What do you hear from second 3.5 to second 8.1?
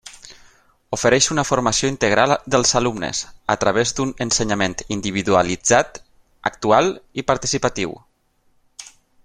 a través d'un ensenyament individualitzat, actual i participatiu.